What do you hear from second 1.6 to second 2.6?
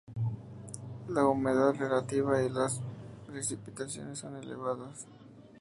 relativa y